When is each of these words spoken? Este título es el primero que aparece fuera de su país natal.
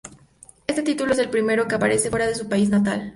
Este 0.65 0.81
título 0.81 1.13
es 1.13 1.19
el 1.19 1.29
primero 1.29 1.67
que 1.67 1.75
aparece 1.75 2.09
fuera 2.09 2.25
de 2.25 2.33
su 2.33 2.49
país 2.49 2.69
natal. 2.69 3.09